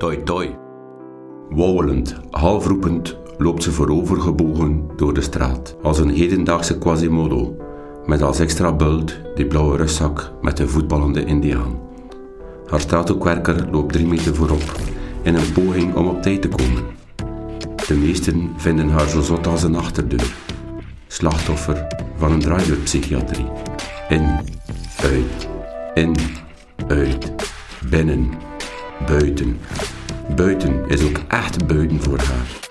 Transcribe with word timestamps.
Toi 0.00 0.22
toi. 0.22 0.56
Wauwelend, 1.50 2.16
halfroepend 2.30 3.16
loopt 3.38 3.62
ze 3.62 3.72
voorovergebogen 3.72 4.90
door 4.96 5.14
de 5.14 5.20
straat, 5.20 5.76
als 5.82 5.98
een 5.98 6.10
hedendaagse 6.10 6.78
Quasimodo, 6.78 7.56
met 8.06 8.22
als 8.22 8.38
extra 8.38 8.72
bult 8.72 9.16
die 9.34 9.46
blauwe 9.46 9.76
rugzak 9.76 10.32
met 10.40 10.56
de 10.56 10.68
voetballende 10.68 11.24
indiaan. 11.24 11.78
Haar 12.66 12.80
stratokwerker 12.80 13.70
loopt 13.70 13.92
drie 13.92 14.06
meter 14.06 14.34
voorop, 14.34 14.72
in 15.22 15.34
een 15.34 15.52
poging 15.52 15.94
om 15.94 16.08
op 16.08 16.22
tijd 16.22 16.42
te 16.42 16.48
komen. 16.48 16.84
De 17.86 17.94
meesten 17.94 18.50
vinden 18.56 18.88
haar 18.88 19.08
zo 19.08 19.20
zot 19.20 19.46
als 19.46 19.62
een 19.62 19.76
achterdeur. 19.76 20.34
Slachtoffer 21.06 21.86
van 22.16 22.32
een 22.32 22.40
draaideurpsychiatrie. 22.40 23.46
In, 24.08 24.40
uit, 25.02 25.48
in, 25.94 26.14
uit, 26.88 27.32
binnen, 27.90 28.30
buiten. 29.06 29.58
Buiten 30.36 30.84
is 30.88 31.04
ook 31.04 31.20
echt 31.28 31.66
buiten 31.66 32.02
voor 32.02 32.18
haar. 32.18 32.68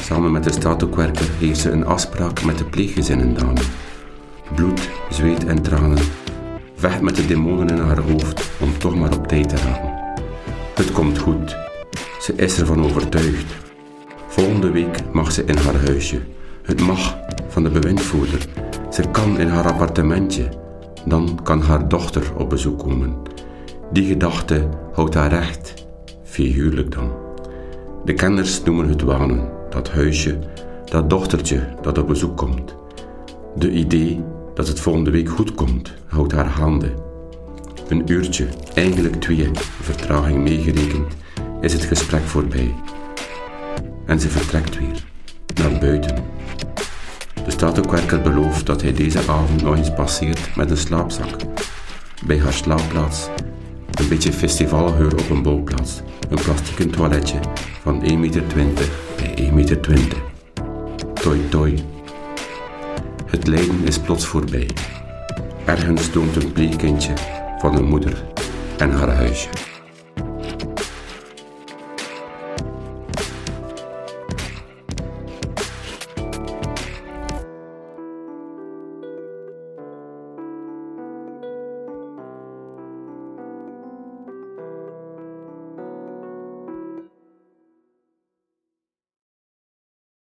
Samen 0.00 0.32
met 0.32 0.44
de 0.44 0.52
statokwerker 0.52 1.26
heeft 1.38 1.60
ze 1.60 1.70
een 1.70 1.86
afspraak 1.86 2.44
met 2.44 2.58
de 2.58 2.64
pleeggezinnen 2.64 3.36
Bloed, 4.54 4.88
zweet 5.10 5.44
en 5.44 5.62
tranen. 5.62 5.98
Vecht 6.74 7.00
met 7.00 7.16
de 7.16 7.26
demonen 7.26 7.68
in 7.68 7.78
haar 7.78 8.00
hoofd 8.00 8.50
om 8.60 8.78
toch 8.78 8.96
maar 8.96 9.16
op 9.16 9.26
tijd 9.26 9.48
te 9.48 9.56
gaan. 9.56 9.98
Het 10.74 10.92
komt 10.92 11.18
goed. 11.18 11.56
Ze 12.20 12.32
is 12.36 12.60
ervan 12.60 12.84
overtuigd. 12.84 13.54
Volgende 14.28 14.70
week 14.70 15.12
mag 15.12 15.32
ze 15.32 15.44
in 15.44 15.56
haar 15.56 15.84
huisje. 15.84 16.20
Het 16.62 16.80
mag 16.80 17.18
van 17.48 17.62
de 17.62 17.70
bewindvoerder. 17.70 18.46
Ze 18.90 19.02
kan 19.10 19.38
in 19.38 19.48
haar 19.48 19.66
appartementje. 19.66 20.48
Dan 21.06 21.40
kan 21.42 21.60
haar 21.60 21.88
dochter 21.88 22.36
op 22.36 22.50
bezoek 22.50 22.78
komen. 22.78 23.16
Die 23.92 24.06
gedachte 24.06 24.68
houdt 24.92 25.14
haar 25.14 25.28
recht, 25.28 25.74
figuurlijk 26.24 26.92
dan. 26.92 27.12
De 28.04 28.14
kenners 28.14 28.62
noemen 28.62 28.88
het 28.88 29.02
wanen, 29.02 29.48
dat 29.70 29.90
huisje, 29.90 30.38
dat 30.84 31.10
dochtertje 31.10 31.68
dat 31.82 31.98
op 31.98 32.06
bezoek 32.06 32.36
komt. 32.36 32.74
De 33.54 33.70
idee 33.70 34.24
dat 34.54 34.68
het 34.68 34.80
volgende 34.80 35.10
week 35.10 35.28
goed 35.28 35.54
komt, 35.54 35.94
houdt 36.06 36.32
haar 36.32 36.46
handen. 36.46 36.92
Een 37.88 38.12
uurtje, 38.12 38.46
eigenlijk 38.74 39.20
twee, 39.20 39.50
vertraging 39.80 40.42
meegerekend, 40.42 41.16
is 41.60 41.72
het 41.72 41.82
gesprek 41.82 42.22
voorbij. 42.22 42.74
En 44.06 44.20
ze 44.20 44.28
vertrekt 44.28 44.78
weer, 44.78 45.04
naar 45.62 45.80
buiten. 45.80 46.24
De 47.44 47.50
statokwerker 47.50 48.20
belooft 48.20 48.66
dat 48.66 48.82
hij 48.82 48.92
deze 48.92 49.18
avond 49.18 49.62
nog 49.62 49.76
eens 49.76 49.94
passeert 49.94 50.56
met 50.56 50.70
een 50.70 50.76
slaapzak. 50.76 51.36
Bij 52.26 52.38
haar 52.38 52.52
slaapplaats 52.52 53.28
een 53.94 54.08
beetje 54.08 54.32
festivalgeur 54.32 55.12
op 55.12 55.30
een 55.30 55.42
bouwplaats. 55.42 56.00
Een 56.28 56.40
plastieken 56.42 56.90
toiletje 56.90 57.38
van 57.82 58.02
1,20 58.02 58.16
meter 58.18 58.42
bij 59.16 59.34
1,20 59.36 59.52
meter. 59.52 59.78
Toi 61.14 61.40
toi. 61.48 61.84
Het 63.26 63.46
lijden 63.46 63.84
is 63.84 63.98
plots 63.98 64.26
voorbij. 64.26 64.70
Ergens 65.64 66.04
stoomt 66.04 66.36
een 66.36 66.52
pleegkindje 66.52 67.12
van 67.58 67.76
een 67.76 67.88
moeder 67.88 68.24
en 68.78 68.90
haar 68.90 69.14
huisje. 69.14 69.48